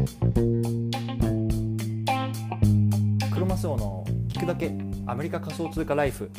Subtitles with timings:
[0.00, 0.06] ク
[3.38, 4.72] ロマスオの聞くだけ
[5.06, 6.30] アメリカ仮想通貨ライフ。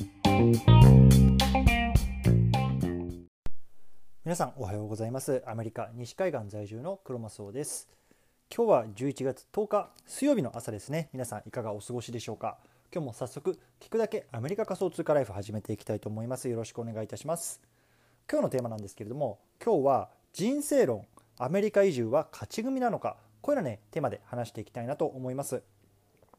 [4.26, 5.44] 皆さんおはようございます。
[5.46, 7.88] アメリカ西海岸在住のクロマスオです。
[8.50, 11.10] 今日は11月10日水曜日の朝ですね。
[11.14, 12.58] 皆さんいかがお過ごしでしょうか？
[12.92, 16.50] 今日も早速聞くだけアメリカ仮想通貨ライフ始めていきたいと思います。
[16.50, 17.62] よろしくお願いいたします。
[18.28, 21.06] 今日のテーマなんですけれども今日は人生論。
[21.38, 23.18] アメリカ移住は勝ち組なのか？
[23.42, 25.64] こういうのねテーマで話していきたいなと思います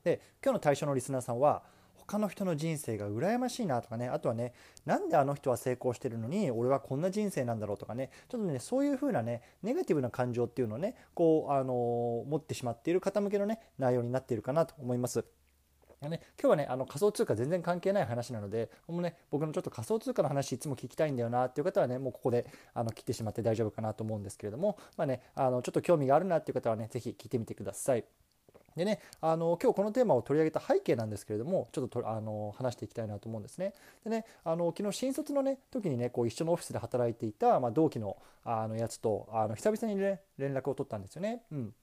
[0.04, 1.62] で今日の対象のリスナーさんは
[2.06, 4.52] 他の人の人生が羨ましいなとかねあとはね
[4.84, 15.24] なんであの人は成功してるのに俺はこんな人生なんだろうとかねちょっとねそういう風なねネガティブな感情っていうのをねこうあの持ってしまっている方向けのね内容になっているかなと思います。
[16.08, 28.04] ね、今日はねあの仮想通貨全然関係ない話なのでもうね僕のちょっと仮想通貨の話いつも聞きたいんだよなっていう方はねもうここであの切ってしまって大丈夫かなと思うんですけれどもまあねあのちょっと興味があるなっていう方はね是非聞いてみてください。
[28.76, 33.74] でね、あの今日このテーマを取り上げた背景なんですけれどもちょっとあの話していきたいなと思うんですね。
[34.04, 41.42] でねあの昨日新卒のね時にねこう一緒のオフィスで働いていた、まあ、同期のあのやつとあの久々にね連絡を取ったんですよね。
[41.52, 41.74] うん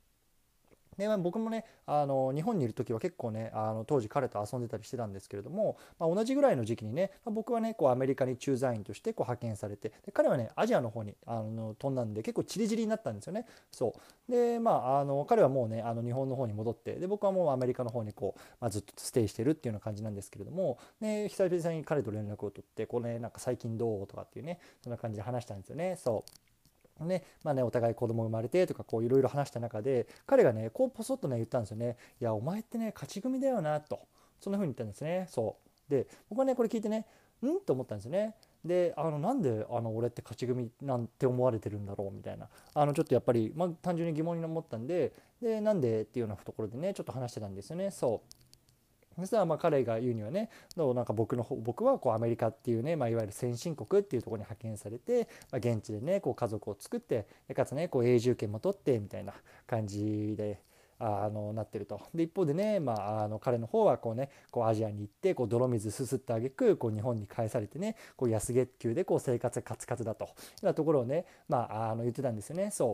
[0.99, 13.45] で、まあ、僕もねあの日本にいる時は結構ねあの当時彼と遊んでたりしてたんですけれども、まあ、同じぐらいの時期にね、まあ、僕はねこうアメリカに駐在員としてこう派遣されてで彼はねアジアの方にあの飛んだんで結構チリチリになったんですよね。
[13.71, 13.95] そ
[14.27, 25.95] うでまああの彼はもうねあの日本の方に戻ってで僕はもうアメリカの方にこう、まあ、ずっとステイしてるっていうような感じなんですけれども、ね、久々に彼と連絡を取ってこうねなんか最近どうとかっていうねそんな感じで話したんですよね。
[25.95, 26.48] そう
[27.05, 33.99] ねまあね、お互い子供生まれてとかいろいろ話した中で彼がねこうポソッとね言ったんですよね「いやお前ってね勝ち組だよな」と。
[34.39, 35.27] そんな風に言ったんですね。
[35.29, 35.91] そう。
[35.91, 37.05] で僕はねこれ聞いてね
[37.45, 38.35] んと思ったんですよね。
[38.63, 42.47] であのなんであの俺って勝ち組なんて思われてるんだろうみたいな。
[42.73, 47.91] あのちょっとやっぱり、まあ、単純に疑問に思ったんででなんでっていうようなところでねちょっと話してたんですよね。
[47.91, 48.48] そう。
[49.19, 59.33] そしたらまあ彼が言うにはねなんか僕の僕はこうアメリカっていうね、まあ、いわゆる先進国っていうところに派遣されて、まあ、現地でねこう家族を作ってかつねこう永住権も取ってみたいな
[59.67, 60.69] 感じで。
[61.01, 72.69] あのなってるとで一方でね、まあ、あの彼の方はこう、ね、こうアジアに行ってこう泥水すすってあげくこう日本に返されてねこう安月給でこう生活がカツカツだというようなところをね、まあ、あの言ってたんですよね。
[72.71, 72.93] そう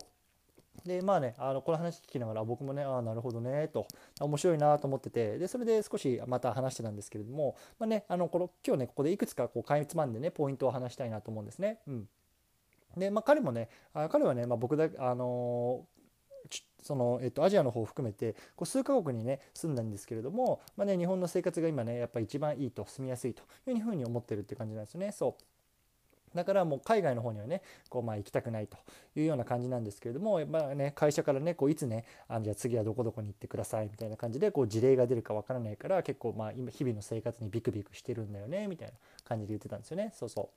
[0.85, 3.87] でまあねあのこの話聞きながら僕もねああなるほどねと
[4.19, 11.79] 面白いなと思っててでそれで少しまた話してたんですけれども、まあね、あのこの今日ねここでいくつかこうかいつまんでねポイントを話したいなと思うんですね。
[11.87, 12.07] うん、
[12.97, 15.85] でまあ彼もねあ彼はね、まあ、僕だあの
[16.83, 25.11] そのえっと、アジアの方を含めてこう数カ国にね住んだんですけれども、まあね、日本の生活が今ねやっぱり一番いいと住みやすいというふうに思ってるって感じなんですよね。
[25.11, 25.43] そう
[26.35, 28.77] だからもう海外の方にはねこうまあ行きたくないと
[29.15, 38.93] いうような感じなんですけれども、まあね、会社からねこういつねあのじゃあ次はどこどこに行ってくださいみたいな感じでこう事例が出るかわからないから結構まあ今日々の生活にビクビクしてるんだよねみたいな
[39.23, 40.11] 感じで言ってたんですよね。
[40.15, 40.49] そうそ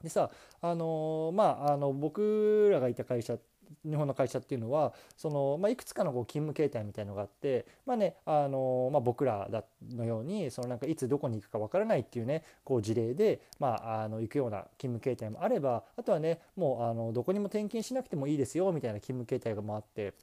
[0.00, 0.02] う。
[0.02, 0.30] でさ
[0.60, 3.38] あのー、まああの僕らがいた会社
[3.84, 9.48] 日本の会社っていうのはその、まあ、いくつかのこう勤務形態みたいのがあって、まあねあのまあ、僕ら
[9.94, 20.14] のようにそのなんかいつどこに行くかわからないっていうねこう事例で、まあ、あの行くような勤務形態もあればあとはねもうあのどこにも転勤しなくてもいいですよみたいな勤務形態がもあって。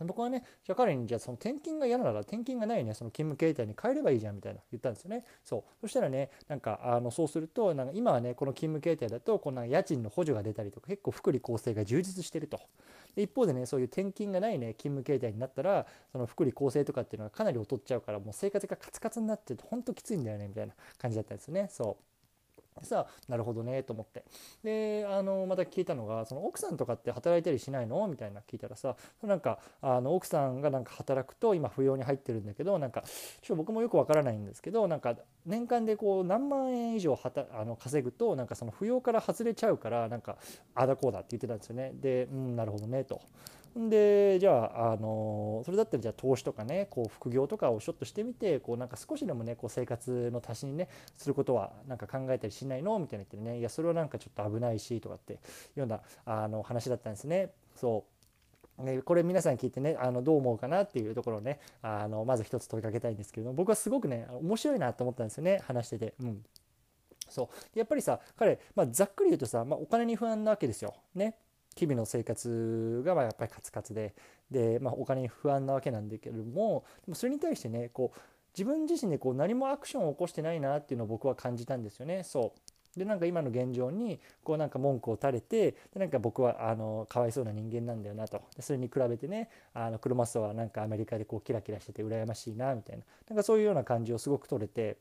[0.00, 5.24] 僕はね、じゃあ彼にじゃあその転勤が嫌なら転勤がないね、その勤務形態に変えればいいじゃんみたいな言ったんですよね。
[5.44, 5.62] そう。
[5.80, 12.60] そしたらね、なんかあのそうすると、なんか今はね、この勤務形態だと、こんな家賃の補助が出たりとか、結構福利厚生が充実してると。
[13.16, 21.68] で一方でね、そういう転勤がないね、勤務形態になったら、その福利厚生とかっていうのがかなり劣っちゃうから、もう生活がカツカツになってて、ほんときついんだよね、みたいな感じだったんですよね。
[21.70, 22.07] そう。
[22.84, 24.24] さなるほどねと思って。
[24.62, 28.06] であのまた聞いたのがその奥さんとかって働いたりしないの？
[28.08, 33.04] みたいな聞いたらさなんかあの奥さんがなんか働くと今扶養に入ってるんだけどなんか
[33.42, 35.14] ちょ僕もよくわからないんですけどなんか
[35.46, 40.36] 年間でこう何万円以上はたあの稼ぐとなんかその扶養から外れちゃうからなんか
[40.74, 41.92] あだこうだって言ってたんですよね。
[41.94, 43.20] でうんなるほどねと。
[43.78, 55.36] でじゃあ、あのそれだったらじゃあ投資とかねこう副業とかをちょっとしてみてこうなんか少しでもねこう生活の足しにねすることはなんか考えたりしないのみたいな言ってねいやそれはなんかちょっと危ないしとかってい
[55.76, 57.52] うようなあの話だったんですね。
[57.76, 58.04] そ
[58.78, 66.14] うこれ皆さん聞いてねあのどう思うかなっていうところをねあのまず一つ問いかけたいんですけれども僕はすごくね面白いなと思ったんですよね話してて。
[66.20, 66.44] うん
[67.30, 70.94] そうやっぱりさ彼、まあ、ざっくり言うとさ、まあ、お金に不安なわけですよ。
[71.14, 71.36] ね。
[71.76, 74.14] 日々の生活がまやっぱりカツカツで
[74.50, 78.20] で、まあ、お金に不安なわけなんだけれどもでもそれに対してねこう
[78.56, 82.24] 自分自身でこう何もアクションを起こしてないなっていうのを僕は感じたんですよね。
[82.24, 94.96] そうでなんか今の現状にこうなんか文句を垂れてでなんか僕はあのかわいそうな人間なんだよなとでそれに比べてねあのクロマスはなんかアメリカでこうキラキラしてて羨ましいなみたいななんかそういうような感じをすごく取れて。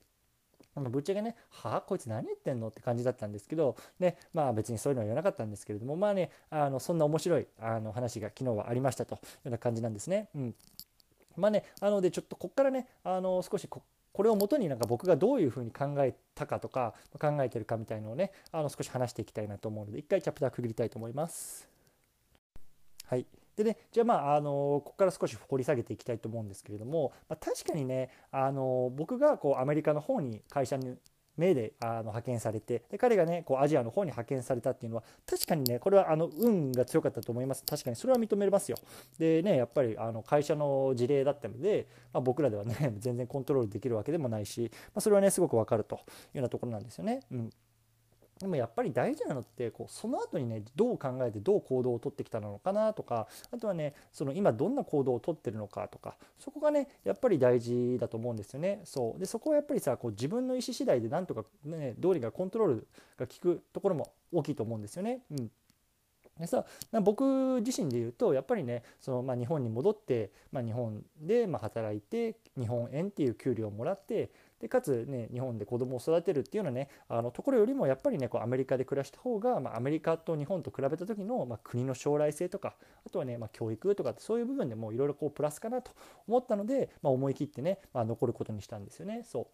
[0.77, 1.77] ぶっちゃけね、は？
[1.77, 2.68] あ、こいつ何言ってんの？
[2.68, 10.29] って感じだったんですけど、ね、まあ別にそういうのは言わなかったんですけれども、まあね、あのそんな面白いあの話が昨日はありましたというような感じなんですね。
[10.35, 10.56] うん。
[11.35, 13.83] まあね、なのでちょっとこっからね、あの少しこ
[14.13, 21.69] これをもとになんか僕がどういうふうに考えたかとか考えてるかみたいのをねあの少し話していきたいなと思うので一回チャプター区切りたいと思います。
[23.06, 23.27] はい
[23.57, 30.95] でね、じゃあまあ、あのここから少し掘り下げていきたいと思うんですけれども、まあ、確かにね、あの僕がこうアメリカの方に会社に
[31.38, 37.63] 目であの派遣されてで彼がねこうアジアの方に派遣されたっていうのは確かにねこれはあの運が強かったと思います。
[37.63, 38.77] 確かにそれは認めますよ。
[39.18, 46.04] でねやっぱりあの会社の事例だったので、まあ、僕らではね全然コントロールできるわけでもないし、まあ、それはねすごくわかるというよ
[46.36, 47.21] うなところなんですよね。
[47.31, 47.50] うん。
[48.39, 58.81] でもやっぱり大事なのってこうその後にねどう考えてどう行動をとってきたのかなとかあとはねその今どんな行動をとってるのかとかそこがねやっぱり大事だと思うんですよね。
[58.84, 62.88] そうでそこはやっぱりさこう自分の意思次第でなんとかねどうにかコントロール
[63.18, 65.22] が効くところも大きいと思うんですよね。
[65.31, 65.51] うん
[66.40, 66.66] でさ
[67.01, 74.30] 僕自身で言うとやっぱりねその、まあ、日本に戻って、まあ、日本でま働いて日本円っていう給料をもらって
[74.62, 82.75] でかつね日本で子供を育てるっていうようなねあのところよりもやっぱりねこうアメリカで暮らした方が、まあ、アメリカと日本と比べた時の、まあ、国の将来性とか
[83.06, 85.92] あとはね、まあ、教育とかそういう部分でもいろいろプラスかなと
[86.27, 89.24] 思ったので、ま、思い切ってね、ま、残ることにしたんですよね。
[89.24, 89.45] そう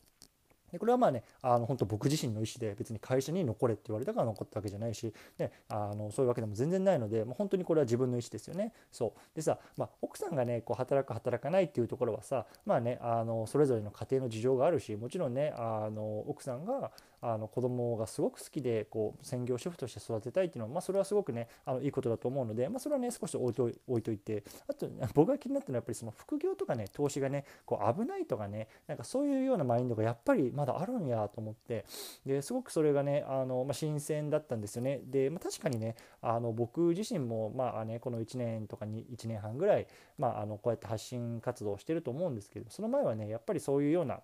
[0.73, 8.73] でこれはまあねあの本当僕自身の意思で別に会社に残れって言われたから残ったわけじゃないし、ね、あのそういうわけでも全然ないのでもう本当にこれは自分の意思ですよね。
[8.91, 16.91] そうでさ、まあ、奥さんがねこう働く働かないっていうところはさまあねあのそれぞれの家庭の事情があるしもちろんねあの奥さんが
[17.23, 31.85] あの子供がすごく好きでこう専業主婦として育てたいっていうのは、まあ、それはすごくねあのいいことだと思うので、まあ、それはね少し置いと置いといてあと僕が気になったのはやっぱりその副業とかね投資がねこう危ないとかねなんかそういうようなマインドがやっぱりまだあるんやと思って
[32.25, 35.01] ですごくそれがねあの、まあ、新鮮だったんですよね。
[35.05, 39.87] で、まあ、確かにねあの僕自身もまあねこの1年とかに1年半ぐらい、
[40.17, 44.19] まあ、あのこうやって発信活動をしてると思うんですけどその前はねやっぱりそういうような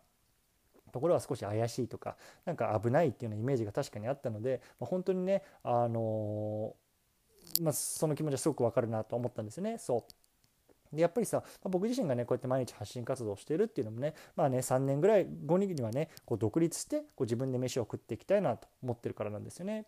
[0.89, 2.15] ところは少し怪しいとか
[2.45, 9.77] なんか危ないっていうようなイメージが確かにあったので、まあ、本当にねあのー、まあ、その気持ちはすごくわかるなと思ったんですよね。
[9.77, 19.85] そうでやっぱりさ、まあ、僕自身がねこうやって毎日発信活動をしているっていうのもねまあね3年ぐらい後にはねこう独立してこう自分で飯を食っていきたいなと思ってるからなんですよね。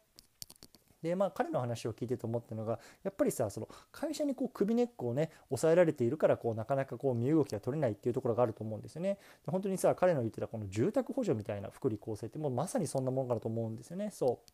[1.01, 9.17] でまあ彼の話を聞いてて思ったのがやっぱりさその会社にこう首根っこをね抑えられているからこうなかなかこう身動きが取れないっていうところがあると思うんですよね。
[9.45, 14.11] で本当にさ彼の言ってたこの住宅補助みたいな福利厚生ってもうまさにそんなもんかなと思うんですよね。
[14.11, 14.51] そう。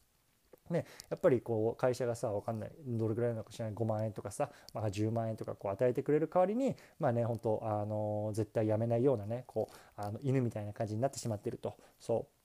[0.69, 2.71] ね、やっぱりこう会社がさ分かんない。
[2.85, 3.73] どれぐらいなのか知らない。
[3.73, 11.77] 5万円とかさ、まあ、10万円とかこう与えてくれる代わりにまあね本当あの絶対やめないようなねこうあの犬みたいな感じになってしまってると。
[11.99, 12.36] そう。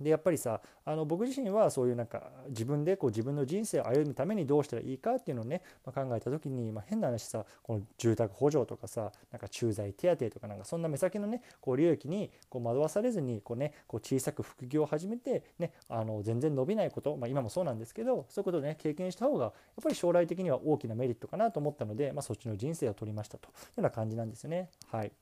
[0.00, 19.52] でやっぱりさあの僕自身はそういうなんか自分でこう自分の人生を歩むためにどうしたらいいかっていうのをね、まあ、考えた時に、まあ、変な話さこの住宅補助とかさなんか駐在手当とかなんかそんな目先のねこう利益にこう惑わされずにこう、ね、こう小さく副業を始めて、ね、あの全然伸びないこと、まあ、今もそうなんですけどそういうことをね経験した方がやっ
[19.82, 24.70] ぱり将来的には大きなメリットかなと思ったので、まあ、そっちの人生を取りましたというような感じなんですよね。
[24.90, 25.12] はい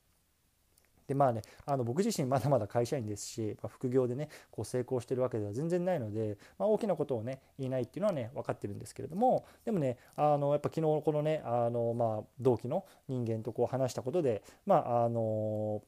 [1.07, 15.83] でまあねあの僕自身まだまだ会社員ですし、まあ、副業でねこう成功してるわけでは全然ないので、まあ、大きなことをね言えないっていうのはね分かってるんですけれどもでもねあのやっぱ昨日このねあの、まあ、同期の人間とこう話したことでまああの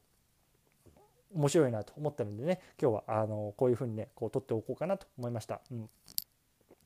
[1.33, 5.61] 面白いなと思ったのでね今日はあのこういうふうにねこう撮っておこうかなと思いました。
[5.71, 5.89] うん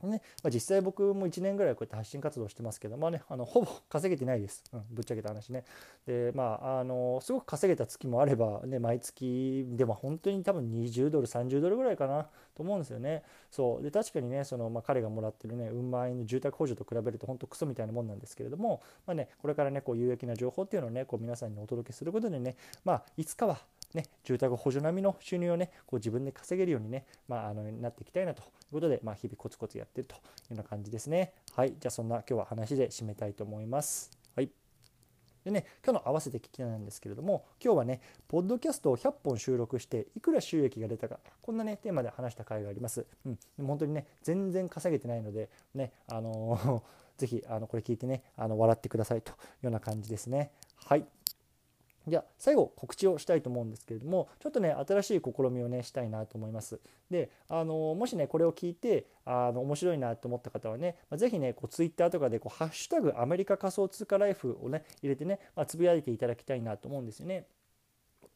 [0.08, 5.64] ねまあ、実際僕も1年ぐらいこうやって発信活動してますけど、まあね、あのほぼ稼げてないです、うん、ぶっちゃけた話ね。
[6.06, 13.24] でまああのすごく稼げた月もあれば、ね、毎月でも本当に多分20ドル30ドルぐらいかなと思うんですよね。
[13.52, 23.60] そうで確かにねその、まあ、彼がもらってるねうん万円の住宅補助と比べると本当クソみたいなもんなんですけれども、まあね、これからねこう有益な情報っていうのをねこう皆さんにお届けすることでね、まあ、いつかは
[23.94, 31.34] ね、住宅補助並みの収入をね、こう自分で稼げるようにね、まあ、あのなっていきたいなということで、まあ、日々コツコツやってるというような感じですね。
[31.56, 34.12] はい、じゃあそんな今日は話で締めたいと思います。
[34.36, 34.50] はい。
[35.44, 43.06] でね、今日の合わせて聞きなんですけれども、今日はね、ポッドキャストを100本収録して、いくら収益が出たか、こんなね、テーマで話した回があります。
[43.26, 46.82] うん、でも本当にね、全然稼げてないので、ね、あのー、
[47.20, 50.52] ぜひ、あの、これ聞いてね、あの、笑ってくださいというような感じですね。
[50.86, 51.06] はい。
[52.08, 56.80] じゃあ最後告知をしたいと思うんですけれどもちょっとね新しい試みをねしたいなと思います。
[57.10, 67.46] であのもしねこれを聞いてあの面白いなと思った方はね、まあ、ぜひねこうツイッターとかでこうハッシュタグアメリカ仮想通貨ライフをね入れてね、まあ、つぶやいていただきたいなと思うんですよね。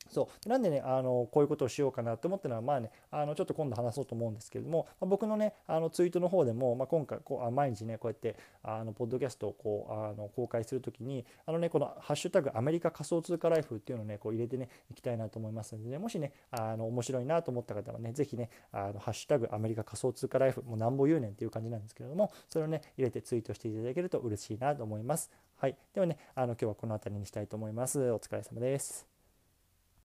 [0.09, 25.31] そうなんでねあのこういうことをしようかなと思ったのはまあねあのちょっと今度話そうと思うんですけれども、まあ、僕のねあのツイートの方でも、まあ、今回こうあ毎日ねこうやってあのポッドキャストをこうあの公開するときにあのねこの「ハッシュタグアメリカ仮想通貨ライフ」っていうのをねこう入れてねいきたいなと思いますので、ね、もしねあの面白いなと思った方はね是非ねあのハッシュタグアメリカ仮想通貨ライフもうなんぼ言うねんっていう感じなんですけれどもそれをね入れてツイートしていただけると嬉しいなと思います。
[25.57, 28.11] はい、ではねあの今日はこの辺りにしたいと思います。
[28.11, 29.16] お疲れ様です。